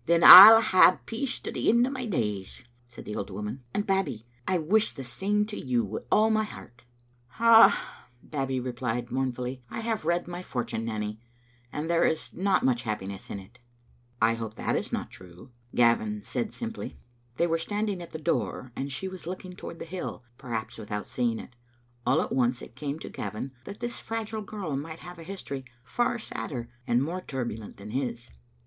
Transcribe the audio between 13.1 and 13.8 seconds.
in it.""